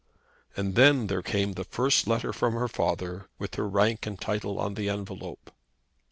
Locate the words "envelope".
4.89-5.51